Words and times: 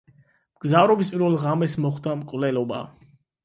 მგზავრობის 0.57 1.11
პირველ 1.17 1.37
ღამეს 1.45 1.77
მოხდება 1.87 2.19
მკვლელობა. 2.25 2.85